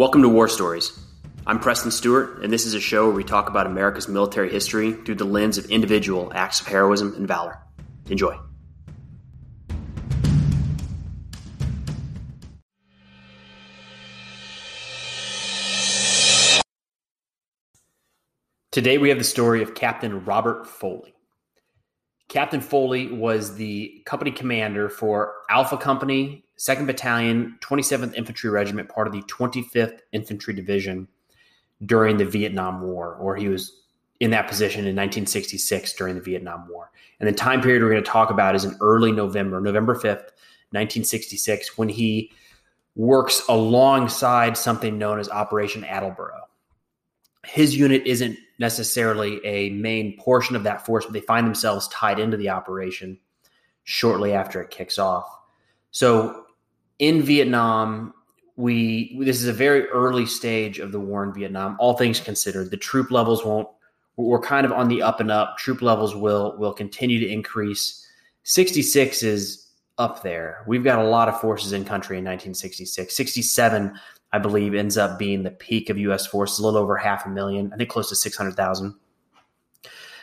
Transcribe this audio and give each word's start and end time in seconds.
Welcome 0.00 0.22
to 0.22 0.30
War 0.30 0.48
Stories. 0.48 0.98
I'm 1.46 1.60
Preston 1.60 1.90
Stewart, 1.90 2.42
and 2.42 2.50
this 2.50 2.64
is 2.64 2.72
a 2.72 2.80
show 2.80 3.04
where 3.04 3.14
we 3.14 3.22
talk 3.22 3.50
about 3.50 3.66
America's 3.66 4.08
military 4.08 4.50
history 4.50 4.92
through 4.92 5.16
the 5.16 5.26
lens 5.26 5.58
of 5.58 5.66
individual 5.66 6.32
acts 6.34 6.58
of 6.62 6.68
heroism 6.68 7.12
and 7.16 7.28
valor. 7.28 7.58
Enjoy. 8.08 8.34
Today 18.72 18.96
we 18.96 19.10
have 19.10 19.18
the 19.18 19.24
story 19.24 19.62
of 19.62 19.74
Captain 19.74 20.24
Robert 20.24 20.66
Foley. 20.66 21.12
Captain 22.30 22.62
Foley 22.62 23.12
was 23.12 23.56
the 23.56 24.02
company 24.06 24.30
commander 24.30 24.88
for 24.88 25.34
Alpha 25.50 25.76
Company, 25.76 26.46
2nd 26.60 26.86
Battalion, 26.86 27.56
27th 27.62 28.14
Infantry 28.14 28.50
Regiment, 28.50 28.90
part 28.90 29.06
of 29.06 29.14
the 29.14 29.22
25th 29.22 30.00
Infantry 30.12 30.52
Division 30.52 31.08
during 31.86 32.18
the 32.18 32.24
Vietnam 32.26 32.82
War, 32.82 33.14
or 33.14 33.34
he 33.34 33.48
was 33.48 33.80
in 34.20 34.30
that 34.32 34.46
position 34.46 34.80
in 34.80 34.94
1966 34.94 35.94
during 35.94 36.16
the 36.16 36.20
Vietnam 36.20 36.68
War. 36.68 36.90
And 37.18 37.26
the 37.26 37.32
time 37.32 37.62
period 37.62 37.82
we're 37.82 37.90
going 37.90 38.04
to 38.04 38.10
talk 38.10 38.30
about 38.30 38.54
is 38.54 38.66
in 38.66 38.76
early 38.82 39.10
November, 39.10 39.58
November 39.58 39.94
5th, 39.94 40.28
1966, 40.72 41.78
when 41.78 41.88
he 41.88 42.30
works 42.94 43.40
alongside 43.48 44.58
something 44.58 44.98
known 44.98 45.18
as 45.18 45.30
Operation 45.30 45.82
Attleboro. 45.84 46.42
His 47.46 47.74
unit 47.74 48.02
isn't 48.04 48.36
necessarily 48.58 49.42
a 49.46 49.70
main 49.70 50.18
portion 50.18 50.56
of 50.56 50.64
that 50.64 50.84
force, 50.84 51.06
but 51.06 51.14
they 51.14 51.20
find 51.20 51.46
themselves 51.46 51.88
tied 51.88 52.18
into 52.18 52.36
the 52.36 52.50
operation 52.50 53.18
shortly 53.84 54.34
after 54.34 54.60
it 54.60 54.68
kicks 54.68 54.98
off. 54.98 55.24
So 55.90 56.44
in 57.00 57.22
Vietnam, 57.22 58.14
we 58.56 59.18
this 59.18 59.40
is 59.40 59.48
a 59.48 59.52
very 59.52 59.88
early 59.88 60.26
stage 60.26 60.78
of 60.78 60.92
the 60.92 61.00
war 61.00 61.24
in 61.24 61.34
Vietnam. 61.34 61.76
All 61.80 61.96
things 61.96 62.20
considered, 62.20 62.70
the 62.70 62.76
troop 62.76 63.10
levels 63.10 63.44
won't. 63.44 63.66
We're 64.16 64.40
kind 64.40 64.66
of 64.66 64.72
on 64.72 64.88
the 64.88 65.02
up 65.02 65.18
and 65.18 65.30
up. 65.30 65.56
Troop 65.56 65.82
levels 65.82 66.14
will 66.14 66.56
will 66.58 66.74
continue 66.74 67.18
to 67.18 67.28
increase. 67.28 68.06
66 68.44 69.22
is 69.22 69.70
up 69.98 70.22
there. 70.22 70.64
We've 70.66 70.84
got 70.84 70.98
a 70.98 71.08
lot 71.08 71.28
of 71.28 71.40
forces 71.40 71.72
in 71.72 71.84
country 71.84 72.18
in 72.18 72.24
1966. 72.24 73.14
67, 73.14 73.98
I 74.32 74.38
believe, 74.38 74.74
ends 74.74 74.96
up 74.98 75.18
being 75.18 75.42
the 75.42 75.50
peak 75.50 75.90
of 75.90 75.98
U.S. 75.98 76.26
forces, 76.26 76.58
a 76.58 76.62
little 76.64 76.80
over 76.80 76.96
half 76.96 77.26
a 77.26 77.30
million. 77.30 77.72
I 77.72 77.76
think 77.76 77.88
close 77.88 78.08
to 78.10 78.16
600,000. 78.16 78.94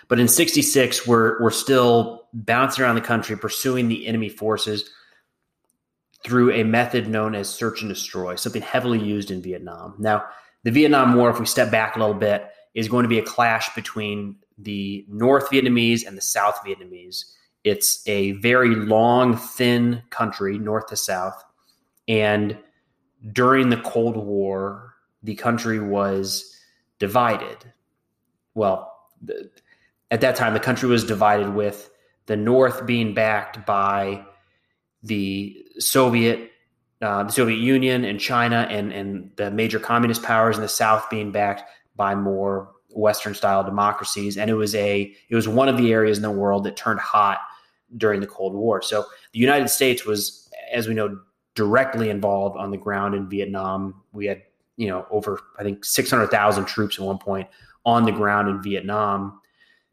But 0.08 0.20
in 0.20 0.28
66, 0.28 1.08
we're 1.08 1.42
we're 1.42 1.50
still 1.50 2.28
bouncing 2.34 2.84
around 2.84 2.96
the 2.96 3.02
country, 3.02 3.36
pursuing 3.36 3.88
the 3.88 4.06
enemy 4.06 4.30
forces 4.30 4.92
through 6.28 6.52
a 6.52 6.64
method 6.64 7.08
known 7.08 7.34
as 7.34 7.50
search 7.50 7.82
and 7.82 7.90
destroy, 7.90 8.36
something 8.36 8.62
heavily 8.62 9.00
used 9.00 9.32
in 9.32 9.42
Vietnam. 9.42 9.96
Now, 9.98 10.26
the 10.64 10.72
Vietnam 10.72 11.16
War, 11.16 11.30
if 11.30 11.40
we 11.40 11.46
step 11.46 11.72
back 11.72 11.96
a 11.96 12.00
little 12.00 12.14
bit, 12.14 12.50
is 12.76 12.90
going 12.90 13.04
to 13.04 13.10
be 13.10 13.20
a 13.20 13.24
clash 13.24 13.74
between 13.74 14.36
the 14.58 15.06
North 15.08 15.50
Vietnamese 15.50 16.06
and 16.06 16.18
the 16.18 16.22
South 16.22 16.60
Vietnamese. 16.66 17.24
It's 17.64 18.06
a 18.08 18.34
very 18.34 18.76
long, 18.76 19.38
thin 19.38 20.04
country, 20.10 20.58
north 20.58 20.88
to 20.88 20.98
south. 20.98 21.42
And 22.08 22.58
during 23.32 23.70
the 23.70 23.78
Cold 23.78 24.18
War, 24.18 24.96
the 25.24 25.36
country 25.36 25.80
was 25.80 26.54
divided. 27.00 27.58
Well, 28.54 28.94
the, 29.22 29.50
at 30.12 30.22
that 30.22 30.36
time, 30.36 30.54
the 30.54 30.60
country 30.60 30.90
was 30.90 31.04
divided 31.04 31.54
with 31.54 31.90
the 32.26 32.38
North 32.38 32.86
being 32.86 33.14
backed 33.14 33.66
by 33.66 34.26
the 35.04 35.66
Soviet, 35.80 36.52
uh, 37.02 37.24
the 37.24 37.32
Soviet 37.32 37.58
Union 37.58 38.06
and 38.06 38.20
China 38.20 38.68
and 38.70 38.92
and 38.92 39.32
the 39.36 39.52
major 39.52 39.80
communist 39.80 40.24
powers 40.24 40.56
in 40.56 40.62
the 40.62 40.70
South 40.70 41.10
being 41.10 41.32
backed 41.32 41.64
by 41.96 42.16
more 42.16 42.72
Western 42.92 43.34
style 43.34 43.64
democracies, 43.64 44.38
and 44.38 44.50
it 44.50 44.56
was 44.56 44.74
a 44.76 45.14
it 45.30 45.36
was 45.36 45.48
one 45.48 45.68
of 45.68 45.78
the 45.78 45.94
areas 45.94 46.18
in 46.18 46.24
the 46.24 46.32
world 46.32 46.64
that 46.64 46.76
turned 46.76 47.00
hot 47.00 47.40
during 47.96 48.20
the 48.20 48.28
Cold 48.28 48.54
War. 48.54 48.82
So 48.82 49.06
the 49.32 49.40
United 49.40 49.70
States 49.70 50.06
was, 50.06 50.50
as 50.72 50.88
we 50.88 50.94
know, 50.94 51.20
directly 51.56 52.10
involved 52.10 52.58
on 52.58 52.72
the 52.72 52.78
ground 52.78 53.16
in 53.16 53.30
Vietnam. 53.30 54.02
We 54.12 54.26
had 54.26 54.44
you 54.78 54.88
know 54.88 55.06
over 55.12 55.40
I 55.60 55.64
think 55.64 55.86
six 55.86 56.10
hundred 56.10 56.28
thousand 56.28 56.66
troops 56.66 57.00
at 57.00 57.06
one 57.06 57.18
point 57.18 57.48
on 57.86 58.06
the 58.06 58.12
ground 58.12 58.50
in 58.50 58.62
Vietnam. 58.62 59.42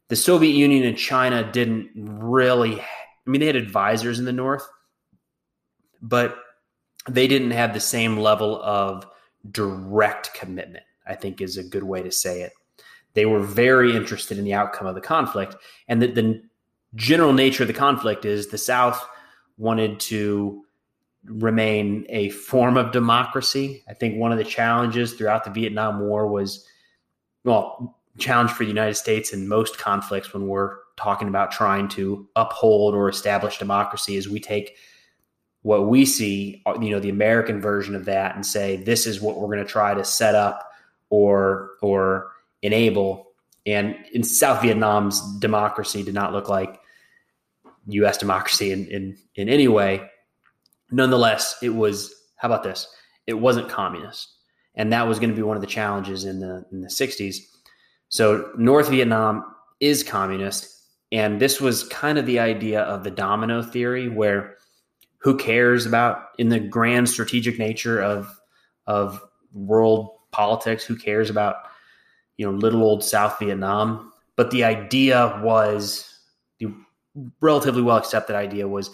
The 0.07 0.15
Soviet 0.15 0.51
Union 0.51 0.83
and 0.83 0.97
China 0.97 1.49
didn't 1.51 1.89
really. 1.95 2.79
I 2.79 3.31
mean, 3.31 3.39
they 3.39 3.47
had 3.47 3.55
advisors 3.55 4.19
in 4.19 4.25
the 4.25 4.31
North, 4.31 4.67
but 6.05 6.37
they 7.09 7.27
didn't 7.27 7.51
have 7.51 7.73
the 7.73 7.79
same 7.79 8.17
level 8.17 8.61
of 8.61 9.05
direct 9.51 10.33
commitment, 10.33 10.83
I 11.05 11.15
think 11.15 11.41
is 11.41 11.57
a 11.57 11.63
good 11.63 11.83
way 11.83 12.01
to 12.03 12.11
say 12.11 12.41
it. 12.41 12.53
They 13.13 13.25
were 13.25 13.41
very 13.41 13.95
interested 13.95 14.37
in 14.37 14.45
the 14.45 14.53
outcome 14.53 14.87
of 14.87 14.95
the 14.95 15.01
conflict. 15.01 15.55
And 15.87 16.01
the, 16.01 16.07
the 16.07 16.43
general 16.95 17.33
nature 17.33 17.63
of 17.63 17.67
the 17.67 17.73
conflict 17.73 18.25
is 18.25 18.47
the 18.47 18.57
South 18.57 19.07
wanted 19.57 19.99
to 20.01 20.63
remain 21.25 22.05
a 22.09 22.29
form 22.29 22.77
of 22.77 22.91
democracy. 22.91 23.83
I 23.89 23.93
think 23.93 24.17
one 24.17 24.31
of 24.31 24.37
the 24.37 24.43
challenges 24.43 25.13
throughout 25.13 25.43
the 25.43 25.49
Vietnam 25.49 26.01
War 26.01 26.27
was, 26.27 26.67
well, 27.43 27.97
challenge 28.17 28.51
for 28.51 28.63
the 28.63 28.69
United 28.69 28.95
States 28.95 29.33
in 29.33 29.47
most 29.47 29.77
conflicts 29.77 30.33
when 30.33 30.47
we're 30.47 30.77
talking 30.97 31.27
about 31.27 31.51
trying 31.51 31.87
to 31.89 32.27
uphold 32.35 32.93
or 32.93 33.09
establish 33.09 33.57
democracy 33.57 34.15
is 34.15 34.29
we 34.29 34.39
take 34.39 34.77
what 35.65 35.87
we 35.87 36.05
see, 36.05 36.61
uh, 36.67 36.77
you 36.79 36.91
know, 36.91 36.99
the 36.99 37.09
American 37.09 37.59
version 37.59 37.95
of 37.95 38.05
that 38.05 38.35
and 38.35 38.45
say, 38.45 38.75
this 38.75 39.07
is 39.07 39.19
what 39.19 39.39
we're 39.39 39.47
going 39.47 39.57
to 39.57 39.65
try 39.65 39.95
to 39.95 40.05
set 40.05 40.35
up 40.35 40.69
or, 41.09 41.71
or 41.81 42.29
enable. 42.61 43.31
And 43.65 43.95
in 44.13 44.21
South 44.21 44.61
Vietnam's 44.61 45.19
democracy 45.39 46.03
did 46.03 46.13
not 46.13 46.33
look 46.33 46.49
like 46.49 46.79
U.S. 47.87 48.19
democracy 48.19 48.71
in, 48.71 48.85
in, 48.89 49.17
in 49.33 49.49
any 49.49 49.67
way. 49.67 50.07
Nonetheless, 50.91 51.55
it 51.63 51.69
was, 51.69 52.13
how 52.35 52.47
about 52.47 52.61
this? 52.61 52.87
It 53.25 53.33
wasn't 53.33 53.67
communist. 53.67 54.35
And 54.75 54.93
that 54.93 55.07
was 55.07 55.17
going 55.17 55.31
to 55.31 55.35
be 55.35 55.41
one 55.41 55.57
of 55.57 55.61
the 55.61 55.67
challenges 55.67 56.25
in 56.25 56.41
the, 56.41 56.63
in 56.71 56.81
the 56.81 56.89
60s. 56.89 57.37
So 58.09 58.51
North 58.55 58.89
Vietnam 58.89 59.43
is 59.79 60.03
communist. 60.03 60.69
And 61.11 61.41
this 61.41 61.59
was 61.59 61.85
kind 61.85 62.19
of 62.19 62.27
the 62.27 62.37
idea 62.37 62.81
of 62.81 63.03
the 63.03 63.09
domino 63.09 63.63
theory 63.63 64.09
where 64.09 64.57
who 65.25 65.35
cares 65.35 65.87
about 65.87 66.27
in 66.37 66.49
the 66.49 66.59
grand 66.59 67.09
strategic 67.09 67.57
nature 67.57 67.99
of 67.99 68.39
of 68.85 69.19
world 69.53 70.11
politics 70.31 70.85
who 70.85 70.95
cares 70.95 71.31
about 71.31 71.55
you 72.37 72.45
know 72.45 72.55
little 72.55 72.83
old 72.83 73.03
south 73.03 73.39
vietnam? 73.39 74.13
But 74.35 74.51
the 74.51 74.63
idea 74.63 75.41
was 75.43 76.19
the 76.59 76.71
relatively 77.41 77.81
well 77.81 77.97
accepted 77.97 78.35
idea 78.35 78.67
was 78.67 78.91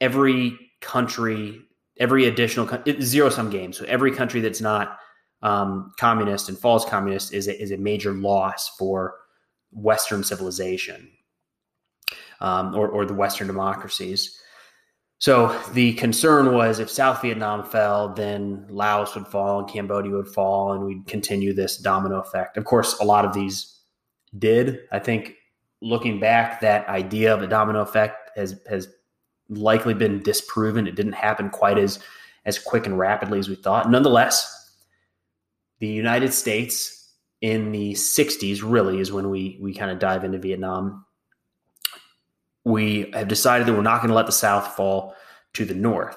every 0.00 0.58
country 0.80 1.60
every 2.00 2.24
additional 2.26 2.68
zero 3.00 3.28
sum 3.30 3.48
game. 3.48 3.72
So 3.72 3.84
every 3.84 4.10
country 4.10 4.40
that's 4.40 4.60
not 4.60 4.98
um, 5.42 5.92
communist 6.00 6.48
and 6.48 6.58
false 6.58 6.84
communist 6.84 7.32
is 7.32 7.46
a, 7.46 7.62
is 7.62 7.70
a 7.70 7.76
major 7.76 8.12
loss 8.12 8.70
for 8.76 9.14
western 9.70 10.24
civilization 10.24 11.12
um, 12.40 12.74
or, 12.74 12.88
or 12.88 13.04
the 13.04 13.14
western 13.14 13.46
democracies 13.46 14.40
so 15.18 15.58
the 15.72 15.94
concern 15.94 16.54
was 16.54 16.78
if 16.78 16.88
South 16.88 17.20
Vietnam 17.22 17.64
fell, 17.64 18.14
then 18.14 18.66
Laos 18.68 19.14
would 19.16 19.26
fall 19.26 19.58
and 19.58 19.68
Cambodia 19.68 20.12
would 20.12 20.28
fall, 20.28 20.72
and 20.72 20.84
we'd 20.84 21.06
continue 21.06 21.52
this 21.52 21.76
domino 21.76 22.20
effect. 22.20 22.56
Of 22.56 22.64
course, 22.64 22.98
a 23.00 23.04
lot 23.04 23.24
of 23.24 23.32
these 23.32 23.80
did. 24.38 24.80
I 24.92 25.00
think 25.00 25.34
looking 25.82 26.20
back, 26.20 26.60
that 26.60 26.88
idea 26.88 27.34
of 27.34 27.42
a 27.42 27.48
domino 27.48 27.80
effect 27.80 28.30
has 28.36 28.60
has 28.68 28.88
likely 29.48 29.94
been 29.94 30.22
disproven. 30.22 30.86
It 30.86 30.94
didn't 30.94 31.12
happen 31.12 31.50
quite 31.50 31.78
as 31.78 31.98
as 32.44 32.58
quick 32.58 32.86
and 32.86 32.96
rapidly 32.96 33.40
as 33.40 33.48
we 33.48 33.56
thought. 33.56 33.90
Nonetheless, 33.90 34.76
the 35.80 35.88
United 35.88 36.32
States 36.32 37.12
in 37.40 37.70
the 37.70 37.92
60s 37.92 38.62
really 38.64 39.00
is 39.00 39.12
when 39.12 39.30
we 39.30 39.58
we 39.60 39.74
kind 39.74 39.90
of 39.90 39.98
dive 39.98 40.22
into 40.22 40.38
Vietnam 40.38 41.04
we 42.64 43.10
have 43.14 43.28
decided 43.28 43.66
that 43.66 43.74
we're 43.74 43.82
not 43.82 43.98
going 43.98 44.08
to 44.08 44.14
let 44.14 44.26
the 44.26 44.32
South 44.32 44.74
fall 44.74 45.14
to 45.54 45.64
the 45.64 45.74
North. 45.74 46.16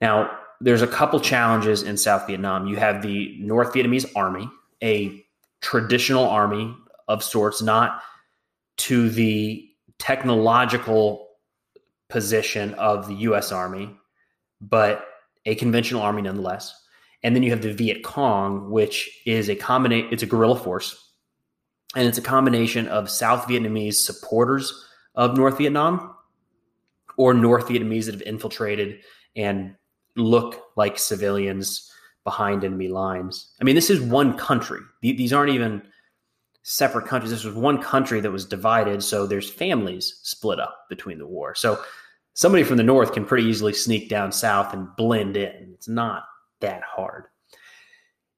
Now, 0.00 0.30
there's 0.60 0.82
a 0.82 0.86
couple 0.86 1.18
challenges 1.20 1.82
in 1.82 1.96
South 1.96 2.26
Vietnam. 2.26 2.66
You 2.66 2.76
have 2.76 3.02
the 3.02 3.36
North 3.40 3.72
Vietnamese 3.74 4.10
army, 4.14 4.48
a 4.82 5.24
traditional 5.60 6.24
army 6.24 6.74
of 7.08 7.22
sorts, 7.22 7.62
not 7.62 8.02
to 8.78 9.10
the 9.10 9.68
technological 9.98 11.28
position 12.08 12.74
of 12.74 13.08
the 13.08 13.14
US 13.14 13.52
Army, 13.52 13.96
but 14.60 15.06
a 15.46 15.54
conventional 15.56 16.02
army 16.02 16.22
nonetheless. 16.22 16.74
And 17.22 17.34
then 17.34 17.42
you 17.42 17.50
have 17.50 17.62
the 17.62 17.72
Viet 17.72 18.02
Cong, 18.02 18.70
which 18.70 19.22
is 19.26 19.48
a 19.48 19.54
combination, 19.54 20.12
it's 20.12 20.22
a 20.22 20.26
guerrilla 20.26 20.56
force. 20.56 21.10
And 21.94 22.08
it's 22.08 22.18
a 22.18 22.22
combination 22.22 22.88
of 22.88 23.10
South 23.10 23.46
Vietnamese 23.46 23.94
supporters 23.94 24.86
of 25.14 25.36
North 25.36 25.58
Vietnam 25.58 26.14
or 27.16 27.34
North 27.34 27.68
Vietnamese 27.68 28.06
that 28.06 28.14
have 28.14 28.22
infiltrated 28.22 29.00
and 29.36 29.74
look 30.16 30.62
like 30.76 30.98
civilians 30.98 31.90
behind 32.24 32.64
enemy 32.64 32.88
lines. 32.88 33.54
I 33.60 33.64
mean, 33.64 33.74
this 33.74 33.90
is 33.90 34.00
one 34.00 34.36
country. 34.36 34.80
These 35.00 35.32
aren't 35.32 35.52
even 35.52 35.82
separate 36.62 37.06
countries. 37.06 37.30
This 37.30 37.44
was 37.44 37.54
one 37.54 37.82
country 37.82 38.20
that 38.20 38.30
was 38.30 38.44
divided. 38.44 39.02
So 39.02 39.26
there's 39.26 39.50
families 39.50 40.20
split 40.22 40.60
up 40.60 40.86
between 40.88 41.18
the 41.18 41.26
war. 41.26 41.54
So 41.54 41.82
somebody 42.34 42.62
from 42.62 42.76
the 42.76 42.82
north 42.82 43.12
can 43.12 43.24
pretty 43.24 43.48
easily 43.48 43.72
sneak 43.72 44.08
down 44.08 44.32
south 44.32 44.72
and 44.72 44.88
blend 44.96 45.36
in. 45.36 45.72
It's 45.74 45.88
not 45.88 46.24
that 46.60 46.82
hard. 46.82 47.24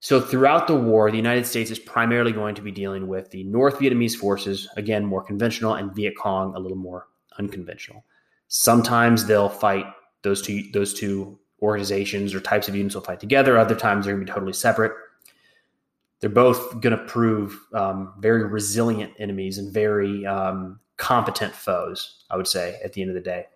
So 0.04 0.20
throughout 0.20 0.66
the 0.66 0.76
war, 0.76 1.10
the 1.10 1.16
United 1.16 1.46
States 1.46 1.70
is 1.70 1.78
primarily 1.78 2.30
going 2.30 2.54
to 2.56 2.60
be 2.60 2.70
dealing 2.70 3.08
with 3.08 3.30
the 3.30 3.42
North 3.44 3.78
Vietnamese 3.78 4.14
forces, 4.14 4.68
again, 4.76 5.02
more 5.02 5.24
conventional, 5.24 5.76
and 5.76 5.96
Viet 5.96 6.14
Cong, 6.18 6.54
a 6.54 6.58
little 6.58 6.76
more 6.76 7.08
unconventional. 7.38 8.04
Sometimes 8.48 9.24
they'll 9.24 9.48
fight 9.48 9.86
those 10.20 10.42
two 10.42 10.70
those 10.74 10.92
two 10.92 11.38
organizations 11.62 12.34
or 12.34 12.40
types 12.40 12.68
of 12.68 12.76
units 12.76 12.94
will 12.94 13.00
fight 13.00 13.18
together. 13.18 13.56
Other 13.56 13.74
times 13.74 14.04
they're 14.04 14.14
going 14.14 14.26
to 14.26 14.30
be 14.30 14.34
totally 14.34 14.52
separate. 14.52 14.92
They're 16.20 16.28
both 16.28 16.82
going 16.82 16.98
to 16.98 17.02
prove 17.06 17.58
um, 17.72 18.12
very 18.18 18.44
resilient 18.44 19.14
enemies 19.18 19.56
and 19.56 19.72
very 19.72 20.26
um, 20.26 20.80
competent 20.98 21.54
foes. 21.54 22.24
I 22.28 22.36
would 22.36 22.46
say 22.46 22.78
at 22.84 22.92
the 22.92 23.00
end 23.00 23.10
of 23.10 23.14
the 23.14 23.22
day. 23.22 23.46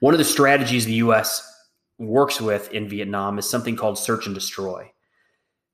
One 0.00 0.14
of 0.14 0.18
the 0.18 0.24
strategies 0.24 0.84
the 0.84 0.94
U.S. 0.94 1.48
works 1.98 2.40
with 2.40 2.72
in 2.72 2.88
Vietnam 2.88 3.38
is 3.38 3.48
something 3.48 3.76
called 3.76 3.96
search 3.96 4.26
and 4.26 4.34
destroy. 4.34 4.91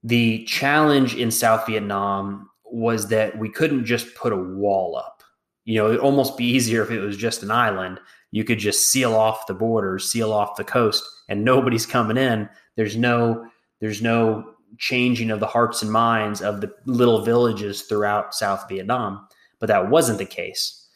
The 0.02 0.44
challenge 0.44 1.14
in 1.14 1.30
South 1.30 1.66
Vietnam 1.66 2.48
was 2.64 3.08
that 3.08 3.38
we 3.38 3.50
couldn't 3.50 3.84
just 3.84 4.14
put 4.14 4.32
a 4.32 4.36
wall 4.36 4.96
up. 4.96 5.22
You 5.64 5.78
know, 5.78 5.88
it'd 5.88 6.00
almost 6.00 6.36
be 6.36 6.44
easier 6.44 6.82
if 6.82 6.90
it 6.90 7.00
was 7.00 7.16
just 7.16 7.42
an 7.42 7.50
island. 7.50 8.00
You 8.30 8.44
could 8.44 8.58
just 8.58 8.90
seal 8.90 9.14
off 9.14 9.46
the 9.46 9.54
borders, 9.54 10.10
seal 10.10 10.32
off 10.32 10.56
the 10.56 10.64
coast, 10.64 11.04
and 11.28 11.44
nobody's 11.44 11.86
coming 11.86 12.16
in. 12.16 12.48
There's 12.76 12.96
no 12.96 13.46
there's 13.80 14.02
no 14.02 14.54
changing 14.78 15.30
of 15.30 15.40
the 15.40 15.46
hearts 15.46 15.82
and 15.82 15.90
minds 15.90 16.42
of 16.42 16.60
the 16.60 16.72
little 16.86 17.22
villages 17.22 17.82
throughout 17.82 18.34
South 18.34 18.64
Vietnam. 18.68 19.26
But 19.60 19.68
that 19.68 19.88
wasn't 19.88 20.18
the 20.18 20.26
case. 20.26 20.88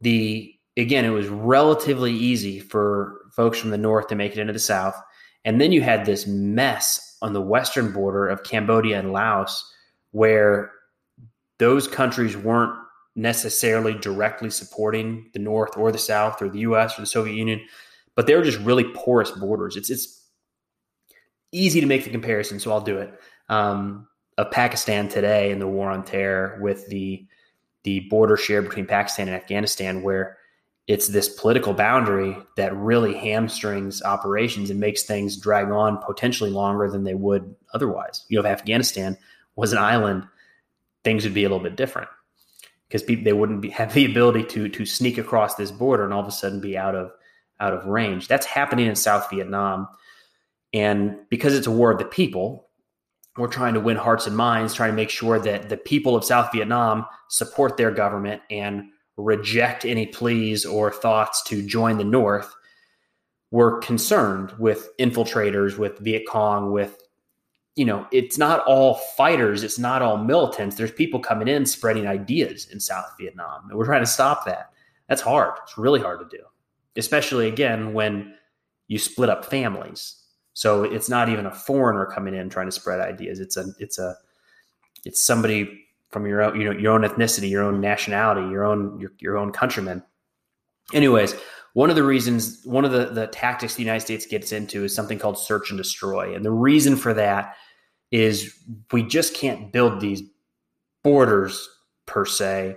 The 0.00 0.52
again, 0.76 1.04
it 1.04 1.10
was 1.10 1.28
relatively 1.28 2.12
easy 2.12 2.60
for 2.60 3.20
folks 3.32 3.58
from 3.58 3.70
the 3.70 3.78
north 3.78 4.08
to 4.08 4.14
make 4.14 4.32
it 4.32 4.38
into 4.38 4.52
the 4.52 4.58
south. 4.58 4.94
And 5.44 5.60
then 5.60 5.72
you 5.72 5.80
had 5.80 6.04
this 6.04 6.26
mess 6.26 7.11
on 7.22 7.32
the 7.32 7.40
western 7.40 7.92
border 7.92 8.28
of 8.28 8.42
Cambodia 8.42 8.98
and 8.98 9.12
Laos 9.12 9.72
where 10.10 10.70
those 11.58 11.88
countries 11.88 12.36
weren't 12.36 12.74
necessarily 13.16 13.94
directly 13.94 14.50
supporting 14.50 15.30
the 15.32 15.38
north 15.38 15.76
or 15.76 15.92
the 15.92 15.98
south 15.98 16.40
or 16.40 16.48
the 16.48 16.60
US 16.60 16.98
or 16.98 17.02
the 17.02 17.06
Soviet 17.06 17.34
Union, 17.34 17.60
but 18.14 18.26
they 18.26 18.34
were 18.34 18.42
just 18.42 18.58
really 18.60 18.84
porous 18.94 19.30
borders. 19.30 19.76
It's 19.76 19.90
it's 19.90 20.26
easy 21.50 21.80
to 21.80 21.86
make 21.86 22.04
the 22.04 22.10
comparison, 22.10 22.58
so 22.58 22.72
I'll 22.72 22.80
do 22.80 22.98
it. 22.98 23.12
Um, 23.48 24.06
of 24.38 24.50
Pakistan 24.50 25.08
today 25.08 25.50
and 25.50 25.60
the 25.60 25.66
war 25.66 25.90
on 25.90 26.04
terror 26.04 26.58
with 26.62 26.86
the 26.88 27.26
the 27.84 28.00
border 28.08 28.36
share 28.36 28.62
between 28.62 28.86
Pakistan 28.86 29.28
and 29.28 29.36
Afghanistan, 29.36 30.02
where 30.02 30.38
it's 30.88 31.08
this 31.08 31.28
political 31.28 31.72
boundary 31.72 32.36
that 32.56 32.76
really 32.76 33.14
hamstrings 33.14 34.02
operations 34.02 34.68
and 34.68 34.80
makes 34.80 35.04
things 35.04 35.36
drag 35.36 35.70
on 35.70 35.98
potentially 35.98 36.50
longer 36.50 36.90
than 36.90 37.04
they 37.04 37.14
would 37.14 37.54
otherwise. 37.72 38.24
You 38.28 38.36
know, 38.36 38.48
if 38.48 38.52
Afghanistan 38.52 39.16
was 39.54 39.72
an 39.72 39.78
island, 39.78 40.26
things 41.04 41.24
would 41.24 41.34
be 41.34 41.44
a 41.44 41.48
little 41.48 41.62
bit 41.62 41.76
different 41.76 42.08
because 42.88 43.02
people 43.02 43.24
they 43.24 43.32
wouldn't 43.32 43.60
be, 43.60 43.70
have 43.70 43.94
the 43.94 44.04
ability 44.04 44.44
to 44.44 44.68
to 44.68 44.84
sneak 44.84 45.18
across 45.18 45.54
this 45.54 45.70
border 45.70 46.04
and 46.04 46.12
all 46.12 46.20
of 46.20 46.28
a 46.28 46.32
sudden 46.32 46.60
be 46.60 46.76
out 46.76 46.94
of 46.94 47.12
out 47.60 47.74
of 47.74 47.86
range. 47.86 48.28
That's 48.28 48.46
happening 48.46 48.86
in 48.86 48.96
South 48.96 49.30
Vietnam, 49.30 49.88
and 50.72 51.16
because 51.30 51.54
it's 51.54 51.66
a 51.68 51.70
war 51.70 51.92
of 51.92 51.98
the 51.98 52.04
people, 52.04 52.68
we're 53.36 53.46
trying 53.46 53.74
to 53.74 53.80
win 53.80 53.96
hearts 53.96 54.26
and 54.26 54.36
minds, 54.36 54.74
trying 54.74 54.90
to 54.90 54.96
make 54.96 55.10
sure 55.10 55.38
that 55.38 55.68
the 55.68 55.76
people 55.76 56.16
of 56.16 56.24
South 56.24 56.50
Vietnam 56.52 57.06
support 57.28 57.76
their 57.76 57.92
government 57.92 58.42
and 58.50 58.84
reject 59.16 59.84
any 59.84 60.06
pleas 60.06 60.64
or 60.64 60.90
thoughts 60.90 61.42
to 61.44 61.66
join 61.66 61.98
the 61.98 62.04
North 62.04 62.52
were 63.50 63.78
concerned 63.80 64.52
with 64.58 64.88
infiltrators, 64.98 65.76
with 65.76 65.98
Viet 65.98 66.26
Cong, 66.26 66.72
with, 66.72 66.96
you 67.76 67.84
know, 67.84 68.06
it's 68.10 68.38
not 68.38 68.64
all 68.66 68.94
fighters, 69.16 69.62
it's 69.62 69.78
not 69.78 70.00
all 70.00 70.16
militants. 70.16 70.76
There's 70.76 70.92
people 70.92 71.20
coming 71.20 71.48
in 71.48 71.66
spreading 71.66 72.06
ideas 72.06 72.66
in 72.72 72.80
South 72.80 73.06
Vietnam. 73.20 73.68
And 73.68 73.78
we're 73.78 73.84
trying 73.84 74.02
to 74.02 74.06
stop 74.06 74.46
that. 74.46 74.70
That's 75.08 75.22
hard. 75.22 75.54
It's 75.64 75.76
really 75.76 76.00
hard 76.00 76.20
to 76.20 76.36
do, 76.36 76.42
especially 76.96 77.48
again 77.48 77.92
when 77.92 78.34
you 78.88 78.98
split 78.98 79.28
up 79.28 79.44
families. 79.44 80.22
So 80.54 80.84
it's 80.84 81.08
not 81.08 81.28
even 81.28 81.46
a 81.46 81.54
foreigner 81.54 82.06
coming 82.06 82.34
in 82.34 82.48
trying 82.48 82.66
to 82.66 82.72
spread 82.72 83.00
ideas. 83.00 83.40
It's 83.40 83.56
a 83.56 83.66
it's 83.78 83.98
a 83.98 84.16
it's 85.04 85.22
somebody 85.22 85.81
from 86.12 86.26
your 86.26 86.42
own, 86.42 86.60
you 86.60 86.64
know, 86.66 86.78
your 86.78 86.92
own 86.92 87.02
ethnicity, 87.02 87.50
your 87.50 87.64
own 87.64 87.80
nationality, 87.80 88.48
your 88.50 88.64
own 88.64 89.00
your, 89.00 89.12
your 89.18 89.36
own 89.38 89.50
countrymen. 89.50 90.02
Anyways, 90.92 91.34
one 91.74 91.88
of 91.88 91.96
the 91.96 92.02
reasons, 92.02 92.60
one 92.64 92.84
of 92.84 92.92
the, 92.92 93.06
the 93.06 93.26
tactics 93.28 93.74
the 93.74 93.82
United 93.82 94.00
States 94.00 94.26
gets 94.26 94.52
into 94.52 94.84
is 94.84 94.94
something 94.94 95.18
called 95.18 95.38
search 95.38 95.70
and 95.70 95.78
destroy. 95.78 96.34
And 96.34 96.44
the 96.44 96.50
reason 96.50 96.96
for 96.96 97.14
that 97.14 97.56
is 98.10 98.54
we 98.92 99.02
just 99.02 99.34
can't 99.34 99.72
build 99.72 100.00
these 100.00 100.22
borders 101.02 101.68
per 102.06 102.26
se. 102.26 102.76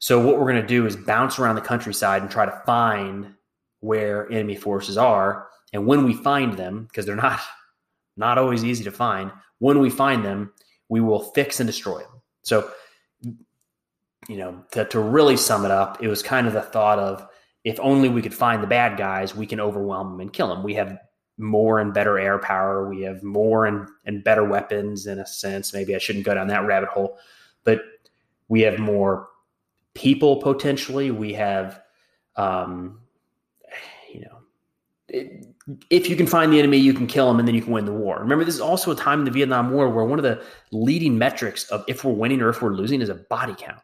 So 0.00 0.20
what 0.20 0.36
we're 0.36 0.50
going 0.50 0.60
to 0.60 0.66
do 0.66 0.84
is 0.84 0.96
bounce 0.96 1.38
around 1.38 1.54
the 1.54 1.60
countryside 1.60 2.22
and 2.22 2.30
try 2.30 2.44
to 2.44 2.62
find 2.66 3.32
where 3.80 4.30
enemy 4.32 4.56
forces 4.56 4.98
are. 4.98 5.46
And 5.72 5.86
when 5.86 6.04
we 6.04 6.14
find 6.14 6.56
them, 6.56 6.86
because 6.86 7.06
they're 7.06 7.16
not 7.16 7.40
not 8.16 8.38
always 8.38 8.64
easy 8.64 8.84
to 8.84 8.92
find, 8.92 9.32
when 9.58 9.80
we 9.80 9.90
find 9.90 10.24
them, 10.24 10.52
we 10.88 11.00
will 11.00 11.32
fix 11.32 11.58
and 11.58 11.66
destroy 11.66 11.98
them. 11.98 12.13
So, 12.44 12.70
you 14.28 14.36
know, 14.36 14.64
to, 14.72 14.84
to 14.84 15.00
really 15.00 15.36
sum 15.36 15.64
it 15.64 15.70
up, 15.70 16.02
it 16.02 16.08
was 16.08 16.22
kind 16.22 16.46
of 16.46 16.52
the 16.52 16.62
thought 16.62 16.98
of 16.98 17.26
if 17.64 17.80
only 17.80 18.08
we 18.08 18.22
could 18.22 18.34
find 18.34 18.62
the 18.62 18.68
bad 18.68 18.96
guys, 18.98 19.34
we 19.34 19.46
can 19.46 19.58
overwhelm 19.58 20.12
them 20.12 20.20
and 20.20 20.32
kill 20.32 20.48
them. 20.48 20.62
We 20.62 20.74
have 20.74 20.98
more 21.38 21.80
and 21.80 21.92
better 21.92 22.18
air 22.18 22.38
power. 22.38 22.88
We 22.88 23.02
have 23.02 23.22
more 23.22 23.66
and, 23.66 23.88
and 24.04 24.22
better 24.22 24.44
weapons 24.44 25.06
in 25.06 25.18
a 25.18 25.26
sense. 25.26 25.72
Maybe 25.72 25.94
I 25.94 25.98
shouldn't 25.98 26.26
go 26.26 26.34
down 26.34 26.48
that 26.48 26.66
rabbit 26.66 26.90
hole, 26.90 27.18
but 27.64 27.80
we 28.48 28.60
have 28.60 28.78
more 28.78 29.28
people 29.94 30.36
potentially. 30.36 31.10
We 31.10 31.32
have, 31.32 31.80
um, 32.36 33.00
you 34.12 34.20
know, 34.20 34.38
it, 35.08 35.53
if 35.88 36.10
you 36.10 36.16
can 36.16 36.26
find 36.26 36.52
the 36.52 36.58
enemy, 36.58 36.76
you 36.76 36.92
can 36.92 37.06
kill 37.06 37.26
them 37.26 37.38
and 37.38 37.48
then 37.48 37.54
you 37.54 37.62
can 37.62 37.72
win 37.72 37.86
the 37.86 37.92
war. 37.92 38.18
Remember, 38.18 38.44
this 38.44 38.54
is 38.54 38.60
also 38.60 38.90
a 38.90 38.96
time 38.96 39.20
in 39.20 39.24
the 39.24 39.30
Vietnam 39.30 39.70
War 39.70 39.88
where 39.88 40.04
one 40.04 40.18
of 40.18 40.22
the 40.22 40.42
leading 40.72 41.16
metrics 41.16 41.64
of 41.70 41.84
if 41.88 42.04
we're 42.04 42.12
winning 42.12 42.42
or 42.42 42.50
if 42.50 42.60
we're 42.60 42.74
losing 42.74 43.00
is 43.00 43.08
a 43.08 43.14
body 43.14 43.54
count. 43.56 43.80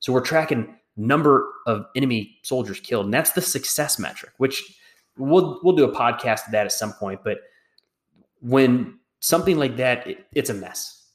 So 0.00 0.12
we're 0.12 0.22
tracking 0.22 0.76
number 0.96 1.52
of 1.66 1.86
enemy 1.94 2.38
soldiers 2.42 2.80
killed, 2.80 3.04
and 3.04 3.14
that's 3.14 3.32
the 3.32 3.40
success 3.40 3.98
metric, 3.98 4.32
which 4.38 4.76
we'll 5.16 5.60
we'll 5.62 5.76
do 5.76 5.84
a 5.84 5.94
podcast 5.94 6.46
of 6.46 6.52
that 6.52 6.66
at 6.66 6.72
some 6.72 6.92
point. 6.94 7.20
But 7.22 7.38
when 8.40 8.98
something 9.20 9.56
like 9.56 9.76
that, 9.76 10.06
it, 10.06 10.26
it's 10.32 10.50
a 10.50 10.54
mess. 10.54 11.06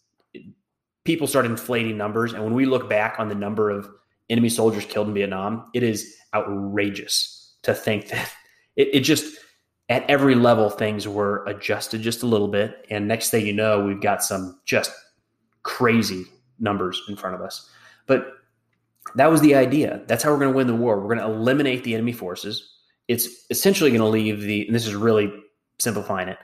people 1.04 1.28
start 1.28 1.46
inflating 1.46 1.98
numbers, 1.98 2.34
and 2.34 2.44
when 2.44 2.54
we 2.54 2.66
look 2.66 2.90
back 2.90 3.20
on 3.20 3.28
the 3.28 3.36
number 3.36 3.70
of 3.70 3.90
enemy 4.30 4.50
soldiers 4.50 4.86
killed 4.86 5.08
in 5.10 5.14
Vietnam, 5.14 5.70
it 5.74 5.84
is 5.84 6.16
outrageous 6.34 7.56
to 7.64 7.74
think 7.74 8.08
that 8.10 8.32
it, 8.78 8.90
it 8.94 9.00
just 9.02 9.36
at 9.90 10.10
every 10.10 10.36
level 10.36 10.70
things 10.70 11.08
were 11.08 11.44
adjusted 11.46 12.02
just 12.02 12.24
a 12.24 12.26
little 12.26 12.48
bit. 12.48 12.86
And 12.90 13.08
next 13.08 13.30
thing 13.30 13.46
you 13.46 13.54
know 13.54 13.86
we've 13.86 14.02
got 14.02 14.24
some 14.24 14.60
just 14.66 14.92
crazy 15.64 16.26
numbers 16.60 17.02
in 17.08 17.16
front 17.16 17.36
of 17.36 17.42
us. 17.42 17.70
But 18.08 18.28
that 19.16 19.30
was 19.30 19.42
the 19.42 19.56
idea. 19.56 20.02
That's 20.08 20.24
how 20.24 20.32
we're 20.32 20.40
going 20.40 20.52
to 20.52 20.58
win 20.58 20.68
the 20.68 20.76
war. 20.76 21.00
We're 21.00 21.16
going 21.16 21.28
to 21.28 21.36
eliminate 21.36 21.84
the 21.84 21.94
enemy 21.94 22.14
forces. 22.14 22.74
It's 23.08 23.28
essentially 23.50 23.92
going 23.92 24.02
to 24.02 24.08
leave 24.08 24.42
the 24.42 24.66
and 24.66 24.76
this 24.76 24.88
is 24.88 24.96
really 24.96 25.32
simplifying 25.78 26.30
it 26.30 26.38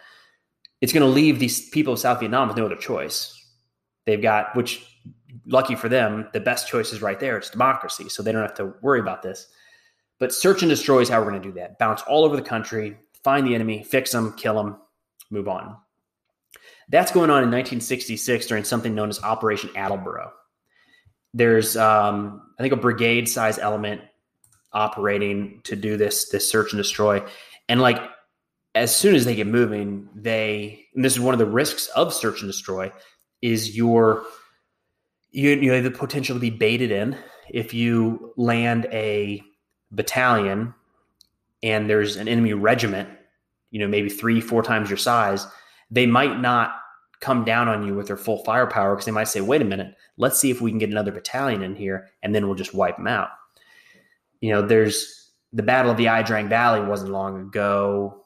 it's 0.82 0.92
going 0.92 1.06
to 1.06 1.14
leave 1.14 1.40
these 1.40 1.70
people 1.70 1.94
of 1.94 2.00
south 2.00 2.20
vietnam 2.20 2.48
with 2.48 2.58
no 2.58 2.66
other 2.66 2.76
choice. 2.76 3.38
They've 4.06 4.22
got 4.22 4.56
which 4.56 4.86
lucky 5.46 5.76
for 5.76 5.88
them 5.88 6.28
the 6.34 6.40
best 6.40 6.68
choice 6.68 6.92
is 6.92 7.02
right 7.02 7.20
there. 7.20 7.38
It's 7.38 7.50
democracy 7.50 8.10
so 8.10 8.22
they 8.22 8.32
don't 8.32 8.42
have 8.42 8.56
to 8.56 8.74
worry 8.82 9.00
about 9.00 9.22
this. 9.22 9.48
But 10.20 10.34
search 10.34 10.62
and 10.62 10.70
destroy 10.70 11.00
is 11.00 11.10
how 11.10 11.20
we're 11.20 11.30
going 11.30 11.42
to 11.42 11.48
do 11.48 11.54
that. 11.54 11.80
Bounce 11.80 12.02
all 12.04 12.26
over 12.26 12.36
the 12.36 12.42
country 12.42 12.98
find 13.24 13.46
the 13.46 13.56
enemy, 13.56 13.84
fix 13.84 14.12
them, 14.12 14.34
kill 14.34 14.56
them, 14.56 14.78
move 15.30 15.48
on. 15.48 15.75
That's 16.90 17.12
going 17.12 17.30
on 17.30 17.44
in 17.44 17.50
1966 17.50 18.48
during 18.48 18.63
something 18.63 18.94
known 18.94 19.10
as 19.10 19.24
Operation 19.24 19.70
Attleboro. 19.75 20.32
There's, 21.34 21.78
um, 21.78 22.54
I 22.60 22.62
think, 22.62 22.74
a 22.74 22.78
brigade 22.78 23.30
size 23.30 23.58
element 23.58 24.01
operating 24.74 25.62
to 25.63 25.75
do 25.75 25.98
this 25.98 26.30
this 26.30 26.50
search 26.50 26.74
and 26.74 26.78
destroy, 26.78 27.24
and 27.70 27.82
like 27.82 28.01
as 28.75 28.96
soon 28.96 29.16
as 29.16 29.25
they 29.25 29.36
get 29.36 29.48
moving, 29.48 30.10
they 30.16 30.86
and 30.96 31.04
this 31.04 31.13
is 31.13 31.20
one 31.20 31.34
of 31.34 31.40
the 31.40 31.46
risks 31.46 31.88
of 31.96 32.13
search 32.13 32.42
and 32.42 32.50
destroy 32.50 32.92
is 33.42 33.75
your 33.75 34.24
you, 35.32 35.51
you 35.51 35.72
have 35.72 35.84
the 35.84 35.92
potential 35.92 36.36
to 36.36 36.40
be 36.40 36.50
baited 36.50 36.92
in 36.92 37.18
if 37.50 37.74
you 37.74 38.34
land 38.38 38.88
a 38.92 39.42
battalion 39.92 40.74
and 41.63 41.89
there's 41.89 42.15
an 42.15 42.27
enemy 42.27 42.53
regiment, 42.53 43.10
you 43.70 43.80
know, 43.80 43.88
maybe 43.88 44.10
three, 44.10 44.41
four 44.41 44.63
times 44.63 44.89
your 44.89 44.98
size, 44.98 45.46
they 45.89 46.06
might 46.06 46.39
not 46.39 46.74
come 47.20 47.46
down 47.46 47.68
on 47.68 47.86
you 47.86 47.94
with 47.94 48.08
their 48.08 48.18
full 48.18 48.44
firepower 48.44 48.96
because 48.96 49.06
they 49.06 49.12
might 49.12 49.27
say, 49.27 49.41
wait 49.41 49.62
a 49.62 49.65
minute, 49.65 49.96
let's 50.18 50.39
see 50.39 50.50
if 50.50 50.60
we 50.60 50.72
can 50.72 50.80
get 50.80 50.89
another 50.89 51.12
battalion 51.12 51.62
in 51.62 51.75
here 51.75 52.10
and 52.24 52.34
then 52.34 52.48
we'll 52.48 52.56
just 52.56 52.74
wipe 52.74 52.98
them 52.98 53.08
out. 53.08 53.30
You 54.41 54.51
know, 54.51 54.62
there's 54.62 55.32
the 55.53 55.63
Battle 55.63 55.91
of 55.91 55.98
the 55.98 56.06
Ia 56.06 56.24
Drang 56.24 56.50
Valley 56.50 56.82
wasn't 56.82 57.12
long 57.12 57.39
ago. 57.39 58.25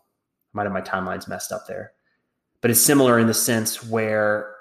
I 0.54 0.58
might 0.58 0.64
have 0.64 0.72
my 0.72 0.82
timelines 0.82 1.28
messed 1.28 1.52
up 1.52 1.68
there. 1.68 1.92
But 2.62 2.72
it's 2.72 2.82
similar 2.82 3.20
in 3.20 3.28
the 3.28 3.34
sense 3.34 3.84
where 3.84 4.56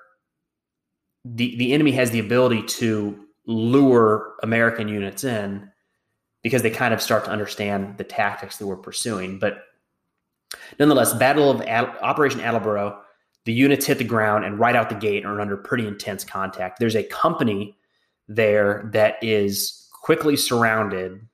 the, 1.25 1.57
the 1.57 1.73
enemy 1.73 1.93
has 1.93 2.11
the 2.11 2.19
ability 2.19 2.65
to 2.65 3.25
lure 3.47 4.35
American 4.43 4.89
units 4.89 5.23
in 5.23 5.71
because 6.45 6.63
they 6.63 6.71
kind 6.71 6.95
of 6.95 7.03
start 7.03 7.25
to 7.25 7.31
understand 7.31 7.97
the 7.97 8.05
tactics 8.05 8.59
that 8.59 8.67
we're 8.67 8.77
pursuing. 8.77 9.39
But 9.39 9.65
nonetheless, 10.79 11.15
Battle 11.15 11.51
of 11.51 11.63
Ad- 11.63 11.97
Operation 12.03 12.41
Attleboro, 12.41 13.01
the 13.47 13.53
units 13.53 13.87
hit 13.87 13.99
the 13.99 14.05
ground 14.05 14.45
and 14.45 14.59
right 14.59 14.77
out 14.77 14.91
the 14.91 14.95
gate 14.95 15.25
are 15.25 15.41
under 15.41 15.57
pretty 15.57 15.89
intense 15.89 16.23
contact. 16.23 16.79
There's 16.79 16.95
a 16.95 17.03
company 17.03 17.77
there 18.29 18.89
that 18.93 19.17
is 19.23 19.89
quickly 20.03 20.37
surrounded. 20.37 21.27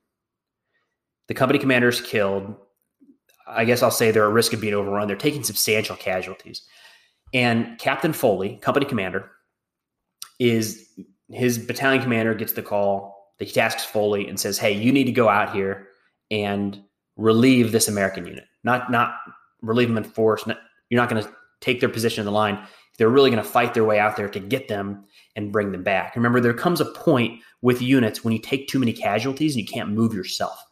The 1.27 1.33
company 1.33 1.59
commander 1.59 1.89
is 1.89 1.99
killed. 1.99 2.55
I 3.45 3.65
guess 3.65 3.83
I'll 3.83 3.91
say 3.91 4.11
they're 4.11 4.27
at 4.27 4.33
risk 4.33 4.53
of 4.53 4.61
being 4.61 4.73
overrun. 4.73 5.07
They're 5.07 5.17
taking 5.17 5.43
substantial 5.43 5.97
casualties. 5.97 6.61
And 7.33 7.77
Captain 7.79 8.13
Foley, 8.13 8.57
company 8.61 8.85
commander, 8.85 9.29
is 10.39 10.87
his 11.29 11.57
battalion 11.57 12.01
commander 12.01 12.33
gets 12.33 12.53
the 12.53 12.61
call 12.61 13.20
that 13.41 13.47
he 13.47 13.53
tasks 13.55 13.83
Foley 13.83 14.27
and 14.27 14.39
says, 14.39 14.59
Hey, 14.59 14.71
you 14.71 14.91
need 14.91 15.05
to 15.05 15.11
go 15.11 15.27
out 15.27 15.51
here 15.51 15.87
and 16.29 16.79
relieve 17.17 17.71
this 17.71 17.87
American 17.87 18.27
unit. 18.27 18.43
Not 18.63 18.91
not 18.91 19.15
relieve 19.63 19.87
them 19.87 19.97
in 19.97 20.03
force. 20.03 20.45
Not, 20.45 20.59
you're 20.91 21.01
not 21.01 21.09
going 21.09 21.23
to 21.23 21.33
take 21.59 21.79
their 21.79 21.89
position 21.89 22.21
in 22.21 22.25
the 22.27 22.31
line. 22.31 22.63
They're 22.99 23.09
really 23.09 23.31
going 23.31 23.43
to 23.43 23.49
fight 23.49 23.73
their 23.73 23.83
way 23.83 23.97
out 23.97 24.15
there 24.15 24.29
to 24.29 24.39
get 24.39 24.67
them 24.67 25.05
and 25.35 25.51
bring 25.51 25.71
them 25.71 25.81
back. 25.81 26.15
Remember, 26.15 26.39
there 26.39 26.53
comes 26.53 26.81
a 26.81 26.85
point 26.85 27.41
with 27.63 27.81
units 27.81 28.23
when 28.23 28.31
you 28.31 28.37
take 28.37 28.67
too 28.67 28.77
many 28.77 28.93
casualties 28.93 29.55
and 29.55 29.61
you 29.61 29.67
can't 29.67 29.89
move 29.89 30.13
yourself. 30.13 30.63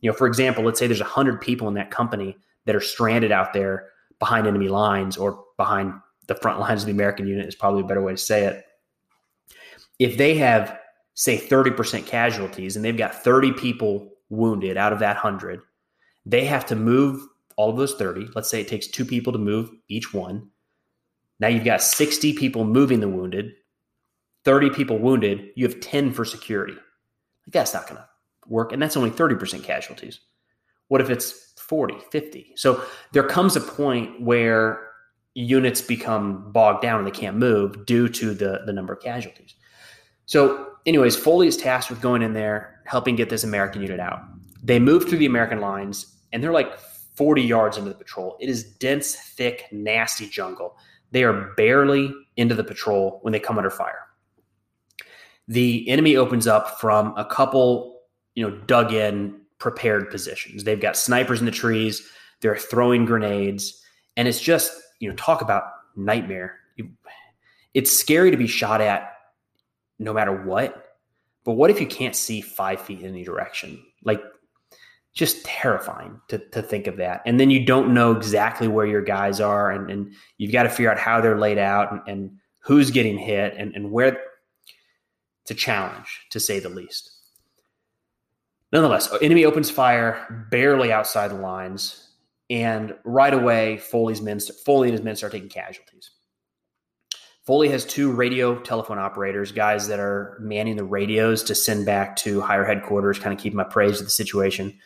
You 0.00 0.10
know, 0.10 0.16
for 0.16 0.26
example, 0.26 0.64
let's 0.64 0.78
say 0.78 0.86
there's 0.86 1.00
100 1.00 1.42
people 1.42 1.68
in 1.68 1.74
that 1.74 1.90
company 1.90 2.38
that 2.64 2.74
are 2.74 2.80
stranded 2.80 3.32
out 3.32 3.52
there 3.52 3.88
behind 4.18 4.46
enemy 4.46 4.68
lines 4.68 5.18
or 5.18 5.44
behind 5.58 5.92
the 6.26 6.36
front 6.36 6.58
lines 6.58 6.84
of 6.84 6.86
the 6.86 6.92
American 6.92 7.26
unit 7.26 7.46
is 7.46 7.54
probably 7.54 7.82
a 7.82 7.86
better 7.86 8.02
way 8.02 8.12
to 8.12 8.18
say 8.18 8.46
it. 8.46 8.64
If 9.98 10.16
they 10.16 10.36
have, 10.36 10.78
say, 11.18 11.36
30% 11.36 12.06
casualties 12.06 12.76
and 12.76 12.84
they've 12.84 12.96
got 12.96 13.24
30 13.24 13.52
people 13.54 14.12
wounded 14.30 14.76
out 14.76 14.92
of 14.92 15.00
that 15.00 15.16
100, 15.16 15.60
they 16.24 16.44
have 16.44 16.64
to 16.66 16.76
move 16.76 17.26
all 17.56 17.70
of 17.70 17.76
those 17.76 17.94
30. 17.94 18.28
Let's 18.36 18.48
say 18.48 18.60
it 18.60 18.68
takes 18.68 18.86
two 18.86 19.04
people 19.04 19.32
to 19.32 19.38
move 19.38 19.68
each 19.88 20.14
one. 20.14 20.48
Now 21.40 21.48
you've 21.48 21.64
got 21.64 21.82
60 21.82 22.34
people 22.34 22.64
moving 22.64 23.00
the 23.00 23.08
wounded, 23.08 23.52
30 24.44 24.70
people 24.70 24.98
wounded. 24.98 25.50
You 25.56 25.66
have 25.66 25.80
10 25.80 26.12
for 26.12 26.24
security. 26.24 26.74
Like 26.74 27.52
that's 27.52 27.74
not 27.74 27.88
going 27.88 27.96
to 27.96 28.08
work. 28.46 28.72
And 28.72 28.80
that's 28.80 28.96
only 28.96 29.10
30% 29.10 29.64
casualties. 29.64 30.20
What 30.86 31.00
if 31.00 31.10
it's 31.10 31.52
40, 31.58 31.96
50? 32.12 32.52
So 32.54 32.82
there 33.12 33.24
comes 33.24 33.56
a 33.56 33.60
point 33.60 34.20
where 34.20 34.88
units 35.34 35.80
become 35.80 36.52
bogged 36.52 36.82
down 36.82 36.98
and 36.98 37.06
they 37.06 37.18
can't 37.18 37.36
move 37.36 37.86
due 37.86 38.08
to 38.08 38.34
the, 38.34 38.62
the 38.66 38.72
number 38.72 38.92
of 38.92 39.00
casualties. 39.00 39.56
So, 40.26 40.67
anyways, 40.86 41.16
Foley 41.16 41.46
is 41.48 41.56
tasked 41.56 41.90
with 41.90 42.00
going 42.00 42.22
in 42.22 42.32
there, 42.32 42.80
helping 42.84 43.16
get 43.16 43.30
this 43.30 43.44
American 43.44 43.82
unit 43.82 44.00
out. 44.00 44.20
They 44.62 44.78
move 44.78 45.08
through 45.08 45.18
the 45.18 45.26
American 45.26 45.60
lines 45.60 46.18
and 46.32 46.42
they're 46.42 46.52
like 46.52 46.78
40 47.14 47.42
yards 47.42 47.76
into 47.76 47.90
the 47.90 47.96
patrol. 47.96 48.36
It 48.40 48.48
is 48.48 48.64
dense, 48.64 49.14
thick, 49.14 49.66
nasty 49.72 50.28
jungle. 50.28 50.76
They 51.10 51.24
are 51.24 51.52
barely 51.56 52.12
into 52.36 52.54
the 52.54 52.64
patrol 52.64 53.18
when 53.22 53.32
they 53.32 53.40
come 53.40 53.58
under 53.58 53.70
fire. 53.70 54.06
The 55.48 55.88
enemy 55.88 56.16
opens 56.16 56.46
up 56.46 56.78
from 56.78 57.14
a 57.16 57.24
couple, 57.24 58.00
you 58.34 58.48
know, 58.48 58.56
dug 58.66 58.92
in, 58.92 59.40
prepared 59.58 60.10
positions. 60.10 60.64
They've 60.64 60.80
got 60.80 60.96
snipers 60.96 61.40
in 61.40 61.46
the 61.46 61.52
trees, 61.52 62.08
they're 62.40 62.56
throwing 62.56 63.04
grenades, 63.04 63.82
and 64.16 64.28
it's 64.28 64.40
just, 64.40 64.72
you 65.00 65.08
know, 65.08 65.16
talk 65.16 65.40
about 65.40 65.64
nightmare. 65.96 66.58
It's 67.74 67.90
scary 67.90 68.30
to 68.30 68.36
be 68.36 68.46
shot 68.46 68.80
at 68.80 69.12
no 69.98 70.12
matter 70.12 70.32
what. 70.32 70.84
But 71.44 71.52
what 71.52 71.70
if 71.70 71.80
you 71.80 71.86
can't 71.86 72.16
see 72.16 72.40
five 72.40 72.80
feet 72.80 73.00
in 73.00 73.06
any 73.06 73.24
direction? 73.24 73.82
Like 74.04 74.22
just 75.14 75.44
terrifying 75.44 76.20
to, 76.28 76.38
to 76.38 76.62
think 76.62 76.86
of 76.86 76.98
that. 76.98 77.22
And 77.26 77.40
then 77.40 77.50
you 77.50 77.64
don't 77.64 77.94
know 77.94 78.12
exactly 78.12 78.68
where 78.68 78.86
your 78.86 79.02
guys 79.02 79.40
are, 79.40 79.70
and, 79.70 79.90
and 79.90 80.12
you've 80.36 80.52
got 80.52 80.64
to 80.64 80.68
figure 80.68 80.90
out 80.90 80.98
how 80.98 81.20
they're 81.20 81.38
laid 81.38 81.58
out 81.58 81.90
and, 81.92 82.00
and 82.06 82.30
who's 82.60 82.90
getting 82.90 83.18
hit 83.18 83.54
and, 83.56 83.74
and 83.74 83.90
where. 83.90 84.18
It's 85.42 85.50
a 85.52 85.54
challenge, 85.54 86.26
to 86.30 86.40
say 86.40 86.60
the 86.60 86.68
least. 86.68 87.10
Nonetheless, 88.70 89.08
enemy 89.22 89.46
opens 89.46 89.70
fire 89.70 90.46
barely 90.50 90.92
outside 90.92 91.30
the 91.30 91.36
lines, 91.36 92.10
and 92.50 92.94
right 93.04 93.32
away, 93.32 93.78
Foley's 93.78 94.20
men, 94.20 94.40
Foley 94.40 94.88
and 94.88 94.98
his 94.98 95.02
men 95.02 95.16
start 95.16 95.32
taking 95.32 95.48
casualties. 95.48 96.10
Foley 97.48 97.70
has 97.70 97.86
two 97.86 98.12
radio 98.12 98.58
telephone 98.60 98.98
operators, 98.98 99.52
guys 99.52 99.88
that 99.88 99.98
are 99.98 100.36
manning 100.38 100.76
the 100.76 100.84
radios 100.84 101.42
to 101.44 101.54
send 101.54 101.86
back 101.86 102.14
to 102.14 102.42
higher 102.42 102.62
headquarters, 102.62 103.18
kind 103.18 103.34
of 103.34 103.42
keep 103.42 103.54
them 103.54 103.60
appraised 103.60 104.00
of 104.00 104.06
the 104.06 104.10
situation 104.10 104.78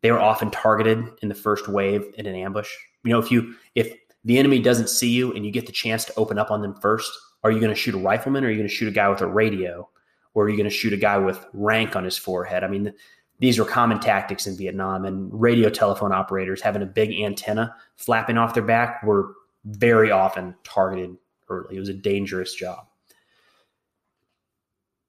they 0.00 0.10
are 0.10 0.20
often 0.20 0.48
targeted 0.52 1.08
in 1.22 1.28
the 1.28 1.34
first 1.34 1.66
wave 1.66 2.04
in 2.16 2.26
an 2.26 2.36
ambush. 2.36 2.70
You 3.02 3.10
know, 3.10 3.18
if 3.18 3.32
you 3.32 3.56
if 3.74 3.92
the 4.24 4.38
enemy 4.38 4.60
doesn't 4.60 4.90
see 4.90 5.10
you 5.10 5.32
and 5.32 5.44
you 5.44 5.50
get 5.50 5.66
the 5.66 5.72
chance 5.72 6.04
to 6.04 6.14
open 6.14 6.38
up 6.38 6.52
on 6.52 6.62
them 6.62 6.76
first, 6.80 7.10
are 7.42 7.50
you 7.50 7.58
going 7.58 7.74
to 7.74 7.80
shoot 7.80 7.96
a 7.96 7.98
rifleman 7.98 8.44
or 8.44 8.46
are 8.46 8.50
you 8.50 8.58
going 8.58 8.68
to 8.68 8.72
shoot 8.72 8.86
a 8.86 8.92
guy 8.92 9.08
with 9.08 9.20
a 9.20 9.26
radio 9.26 9.88
or 10.34 10.44
are 10.44 10.48
you 10.48 10.56
going 10.56 10.70
to 10.70 10.76
shoot 10.76 10.92
a 10.92 10.96
guy 10.96 11.18
with 11.18 11.44
rank 11.52 11.96
on 11.96 12.04
his 12.04 12.16
forehead? 12.16 12.62
I 12.62 12.68
mean, 12.68 12.92
these 13.40 13.58
were 13.58 13.64
common 13.64 13.98
tactics 13.98 14.46
in 14.46 14.56
Vietnam 14.56 15.04
and 15.04 15.28
radio 15.32 15.68
telephone 15.68 16.12
operators 16.12 16.62
having 16.62 16.82
a 16.82 16.86
big 16.86 17.10
antenna 17.10 17.74
flapping 17.96 18.38
off 18.38 18.54
their 18.54 18.62
back 18.62 19.02
were 19.02 19.34
very 19.64 20.12
often 20.12 20.54
targeted 20.62 21.16
early. 21.48 21.76
It 21.76 21.80
was 21.80 21.88
a 21.88 21.94
dangerous 21.94 22.54
job. 22.54 22.86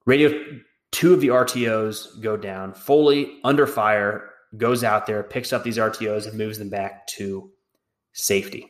Radio 0.05 0.31
two 0.91 1.13
of 1.13 1.19
the 1.19 1.27
RTOs 1.27 2.21
go 2.21 2.37
down. 2.37 2.73
Foley 2.73 3.39
under 3.43 3.67
fire 3.67 4.29
goes 4.55 4.81
out 4.83 5.05
there, 5.05 5.23
picks 5.23 5.51
up 5.51 5.63
these 5.63 5.77
RTOs, 5.77 6.25
and 6.25 6.37
moves 6.37 6.57
them 6.57 6.69
back 6.69 7.05
to 7.07 7.51
safety. 8.13 8.69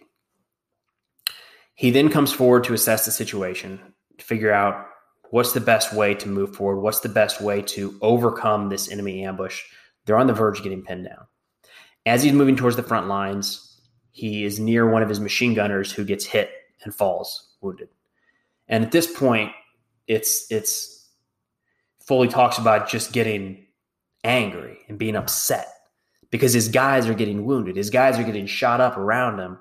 He 1.75 1.91
then 1.91 2.09
comes 2.09 2.31
forward 2.31 2.63
to 2.63 2.73
assess 2.73 3.05
the 3.05 3.11
situation, 3.11 3.79
to 4.17 4.25
figure 4.25 4.51
out 4.51 4.87
what's 5.29 5.53
the 5.53 5.61
best 5.61 5.93
way 5.93 6.15
to 6.15 6.27
move 6.27 6.55
forward, 6.55 6.81
what's 6.81 7.01
the 7.01 7.09
best 7.09 7.41
way 7.41 7.61
to 7.61 7.95
overcome 8.01 8.69
this 8.69 8.89
enemy 8.89 9.23
ambush. 9.23 9.61
They're 10.05 10.17
on 10.17 10.27
the 10.27 10.33
verge 10.33 10.57
of 10.57 10.63
getting 10.63 10.83
pinned 10.83 11.05
down. 11.05 11.27
As 12.07 12.23
he's 12.23 12.33
moving 12.33 12.55
towards 12.55 12.75
the 12.75 12.83
front 12.83 13.07
lines, 13.07 13.81
he 14.13 14.45
is 14.45 14.59
near 14.59 14.89
one 14.89 15.03
of 15.03 15.09
his 15.09 15.19
machine 15.19 15.53
gunners 15.53 15.91
who 15.91 16.05
gets 16.05 16.25
hit 16.25 16.49
and 16.83 16.95
falls 16.95 17.54
wounded. 17.61 17.89
And 18.67 18.83
at 18.83 18.91
this 18.91 19.11
point, 19.11 19.51
it's 20.07 20.49
it's 20.51 21.09
Foley 22.05 22.27
talks 22.27 22.57
about 22.57 22.89
just 22.89 23.11
getting 23.11 23.65
angry 24.23 24.79
and 24.87 24.97
being 24.97 25.15
upset 25.15 25.67
because 26.31 26.53
his 26.53 26.67
guys 26.67 27.07
are 27.07 27.13
getting 27.13 27.45
wounded. 27.45 27.75
His 27.75 27.89
guys 27.89 28.19
are 28.19 28.23
getting 28.23 28.45
shot 28.45 28.81
up 28.81 28.97
around 28.97 29.39
him. 29.39 29.57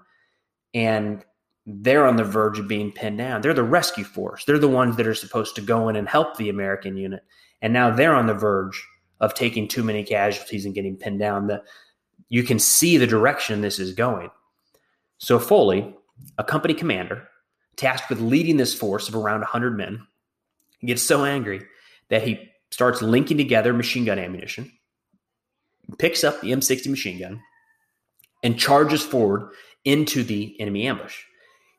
And 0.73 1.25
they're 1.67 2.07
on 2.07 2.17
the 2.17 2.25
verge 2.25 2.59
of 2.59 2.69
being 2.69 2.93
pinned 2.93 3.19
down. 3.19 3.41
They're 3.41 3.55
the 3.55 3.63
rescue 3.63 4.05
force. 4.05 4.45
They're 4.45 4.59
the 4.59 4.69
ones 4.69 4.97
that 4.97 5.07
are 5.07 5.15
supposed 5.15 5.55
to 5.57 5.63
go 5.63 5.89
in 5.89 5.97
and 5.97 6.09
help 6.09 6.37
the 6.37 6.51
American 6.51 6.97
unit. 6.97 7.23
And 7.63 7.73
now 7.73 7.91
they're 7.91 8.15
on 8.15 8.27
the 8.27 8.35
verge 8.35 8.87
of 9.21 9.35
taking 9.35 9.69
too 9.69 9.83
many 9.83 10.03
casualties 10.03 10.67
and 10.67 10.75
getting 10.75 10.97
pinned 10.97 11.21
down. 11.21 11.47
The, 11.47 11.63
you 12.29 12.43
can 12.43 12.59
see 12.59 12.97
the 12.97 13.07
direction 13.07 13.61
this 13.61 13.79
is 13.79 13.95
going. 13.95 14.31
So 15.19 15.39
Foley, 15.39 15.95
a 16.37 16.45
company 16.45 16.75
commander, 16.75 17.27
tasked 17.77 18.11
with 18.11 18.21
leading 18.21 18.57
this 18.57 18.75
force 18.75 19.09
of 19.09 19.15
around 19.15 19.41
100 19.41 19.77
men, 19.77 20.07
gets 20.85 21.03
so 21.03 21.25
angry 21.25 21.63
that 22.09 22.23
he 22.23 22.51
starts 22.71 23.01
linking 23.03 23.39
together 23.39 23.73
machine 23.73 24.05
gun 24.05 24.19
ammunition 24.19 24.71
picks 25.99 26.25
up 26.25 26.41
the 26.41 26.53
M60 26.53 26.89
machine 26.89 27.19
gun 27.19 27.41
and 28.43 28.59
charges 28.59 29.03
forward 29.03 29.53
into 29.85 30.23
the 30.23 30.59
enemy 30.61 30.87
ambush. 30.87 31.23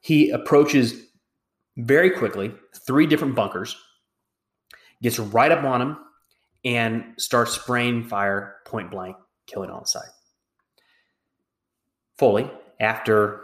He 0.01 0.29
approaches 0.29 1.07
very 1.77 2.11
quickly 2.11 2.53
three 2.85 3.07
different 3.07 3.35
bunkers, 3.35 3.75
gets 5.01 5.19
right 5.19 5.51
up 5.51 5.63
on 5.63 5.79
them, 5.79 5.97
and 6.63 7.13
starts 7.17 7.53
spraying 7.53 8.07
fire 8.07 8.57
point 8.65 8.91
blank, 8.91 9.15
killing 9.47 9.69
all 9.69 9.79
inside. 9.79 10.09
Foley, 12.17 12.49
after 12.79 13.41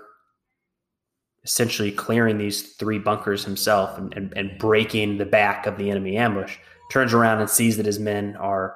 essentially 1.44 1.92
clearing 1.92 2.38
these 2.38 2.74
three 2.74 3.00
bunkers 3.00 3.44
himself 3.44 3.98
and, 3.98 4.14
and, 4.14 4.34
and 4.36 4.58
breaking 4.60 5.18
the 5.18 5.26
back 5.26 5.66
of 5.66 5.78
the 5.78 5.90
enemy 5.90 6.18
ambush, 6.18 6.58
turns 6.92 7.14
around 7.14 7.40
and 7.40 7.50
sees 7.50 7.78
that 7.78 7.86
his 7.86 8.00
men 8.00 8.36
are 8.36 8.76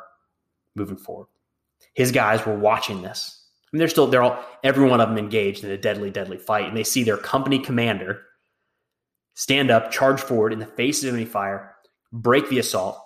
moving 0.76 0.98
forward. 0.98 1.28
His 1.94 2.12
guys 2.12 2.46
were 2.46 2.58
watching 2.58 3.02
this 3.02 3.46
I 3.66 3.76
mean, 3.76 3.80
they're 3.80 3.90
still 3.90 4.08
they're 4.08 4.22
all 4.22 4.44
every 4.64 4.88
one 4.88 5.02
of 5.02 5.10
them 5.10 5.18
engaged 5.18 5.64
in 5.64 5.72
a 5.72 5.78
deadly, 5.78 6.12
deadly 6.12 6.38
fight, 6.38 6.68
and 6.68 6.78
they 6.78 6.84
see 6.84 7.04
their 7.04 7.18
company 7.18 7.60
commander 7.60 8.22
stand 9.34 9.70
up, 9.70 9.92
charge 9.92 10.22
forward 10.22 10.54
in 10.54 10.60
the 10.60 10.66
face 10.66 11.04
of 11.04 11.10
enemy 11.10 11.26
fire, 11.26 11.76
break 12.14 12.50
the 12.50 12.60
assault. 12.60 12.98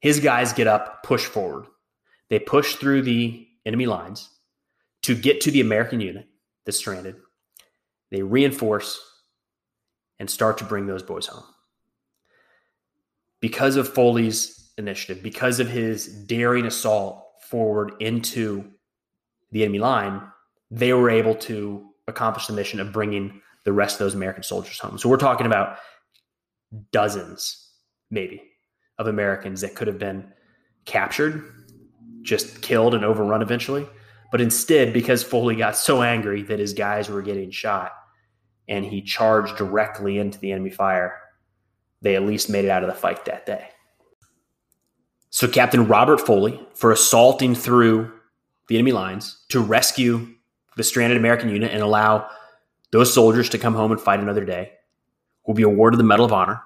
His 0.00 0.18
guys 0.20 0.52
get 0.52 0.66
up, 0.66 1.02
push 1.02 1.24
forward. 1.24 1.66
They 2.28 2.38
push 2.38 2.74
through 2.74 3.02
the 3.02 3.46
enemy 3.64 3.86
lines 3.86 4.30
to 5.02 5.14
get 5.14 5.42
to 5.42 5.50
the 5.50 5.60
American 5.60 6.00
unit 6.00 6.26
that's 6.64 6.78
stranded. 6.78 7.16
They 8.10 8.22
reinforce 8.22 9.00
and 10.18 10.30
start 10.30 10.58
to 10.58 10.64
bring 10.64 10.86
those 10.86 11.02
boys 11.02 11.26
home. 11.26 11.44
Because 13.40 13.76
of 13.76 13.92
Foley's 13.92 14.70
initiative, 14.78 15.22
because 15.22 15.60
of 15.60 15.68
his 15.68 16.06
daring 16.06 16.66
assault 16.66 17.24
forward 17.48 17.92
into 18.00 18.64
the 19.52 19.62
enemy 19.62 19.78
line, 19.78 20.22
they 20.70 20.92
were 20.92 21.10
able 21.10 21.34
to 21.34 21.86
accomplish 22.08 22.46
the 22.46 22.52
mission 22.52 22.80
of 22.80 22.92
bringing 22.92 23.40
the 23.64 23.72
rest 23.72 23.96
of 23.96 23.98
those 24.00 24.14
American 24.14 24.42
soldiers 24.42 24.78
home. 24.78 24.98
So 24.98 25.08
we're 25.08 25.16
talking 25.16 25.46
about 25.46 25.78
dozens, 26.92 27.70
maybe, 28.10 28.42
of 28.98 29.06
Americans 29.06 29.60
that 29.60 29.74
could 29.74 29.86
have 29.86 29.98
been 29.98 30.32
captured, 30.84 31.44
just 32.22 32.62
killed 32.62 32.94
and 32.94 33.04
overrun 33.04 33.42
eventually. 33.42 33.86
But 34.30 34.40
instead, 34.40 34.92
because 34.92 35.22
Foley 35.22 35.56
got 35.56 35.76
so 35.76 36.02
angry 36.02 36.42
that 36.42 36.58
his 36.58 36.72
guys 36.72 37.08
were 37.08 37.22
getting 37.22 37.50
shot 37.50 37.92
and 38.68 38.84
he 38.84 39.00
charged 39.00 39.56
directly 39.56 40.18
into 40.18 40.38
the 40.38 40.52
enemy 40.52 40.70
fire, 40.70 41.18
they 42.02 42.16
at 42.16 42.24
least 42.24 42.50
made 42.50 42.64
it 42.64 42.70
out 42.70 42.82
of 42.82 42.88
the 42.88 42.94
fight 42.94 43.24
that 43.24 43.46
day. 43.46 43.68
So, 45.30 45.46
Captain 45.46 45.86
Robert 45.86 46.20
Foley, 46.20 46.66
for 46.74 46.92
assaulting 46.92 47.54
through 47.54 48.12
the 48.68 48.76
enemy 48.76 48.92
lines 48.92 49.44
to 49.50 49.60
rescue 49.60 50.34
the 50.76 50.84
stranded 50.84 51.18
American 51.18 51.48
unit 51.48 51.72
and 51.72 51.82
allow 51.82 52.28
those 52.90 53.12
soldiers 53.12 53.48
to 53.50 53.58
come 53.58 53.74
home 53.74 53.92
and 53.92 54.00
fight 54.00 54.20
another 54.20 54.44
day, 54.44 54.72
will 55.46 55.54
be 55.54 55.62
awarded 55.62 55.98
the 55.98 56.04
Medal 56.04 56.24
of 56.24 56.32
Honor, 56.32 56.62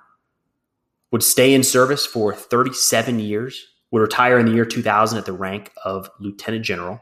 would 1.10 1.22
stay 1.22 1.54
in 1.54 1.62
service 1.62 2.06
for 2.06 2.32
37 2.32 3.18
years, 3.18 3.66
would 3.90 4.00
retire 4.00 4.38
in 4.38 4.46
the 4.46 4.52
year 4.52 4.64
2000 4.64 5.18
at 5.18 5.26
the 5.26 5.32
rank 5.32 5.72
of 5.84 6.10
Lieutenant 6.20 6.64
General, 6.64 7.00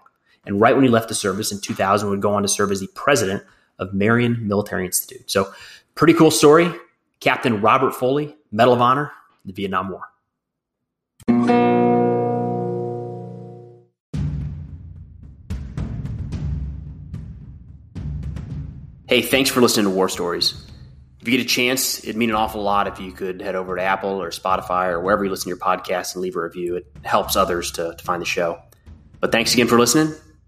and 0.48 0.60
right 0.60 0.74
when 0.74 0.82
he 0.82 0.90
left 0.90 1.08
the 1.08 1.14
service 1.14 1.52
in 1.52 1.60
2000 1.60 2.08
would 2.08 2.22
go 2.22 2.32
on 2.34 2.42
to 2.42 2.48
serve 2.48 2.72
as 2.72 2.80
the 2.80 2.88
president 2.94 3.44
of 3.78 3.92
Marion 3.92 4.48
Military 4.48 4.86
Institute. 4.86 5.30
So, 5.30 5.52
pretty 5.94 6.14
cool 6.14 6.32
story. 6.32 6.72
Captain 7.20 7.60
Robert 7.60 7.94
Foley, 7.94 8.34
Medal 8.50 8.74
of 8.74 8.80
Honor, 8.80 9.12
the 9.44 9.52
Vietnam 9.52 9.90
War. 9.90 10.02
Hey, 19.06 19.22
thanks 19.22 19.50
for 19.50 19.60
listening 19.60 19.84
to 19.84 19.90
War 19.90 20.08
Stories. 20.08 20.64
If 21.20 21.28
you 21.28 21.36
get 21.36 21.44
a 21.44 21.48
chance, 21.48 21.98
it'd 22.04 22.16
mean 22.16 22.30
an 22.30 22.36
awful 22.36 22.62
lot 22.62 22.86
if 22.86 23.00
you 23.00 23.12
could 23.12 23.42
head 23.42 23.54
over 23.54 23.76
to 23.76 23.82
Apple 23.82 24.22
or 24.22 24.30
Spotify 24.30 24.88
or 24.88 25.00
wherever 25.00 25.24
you 25.24 25.30
listen 25.30 25.44
to 25.44 25.48
your 25.48 25.58
podcast 25.58 26.14
and 26.14 26.22
leave 26.22 26.36
a 26.36 26.40
review. 26.40 26.76
It 26.76 26.86
helps 27.02 27.36
others 27.36 27.70
to, 27.72 27.94
to 27.94 28.04
find 28.04 28.22
the 28.22 28.26
show. 28.26 28.60
But 29.20 29.32
thanks 29.32 29.52
again 29.52 29.66
for 29.66 29.78
listening. 29.78 30.14